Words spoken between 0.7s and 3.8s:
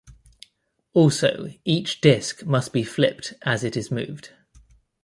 Also each disk must be flipped as it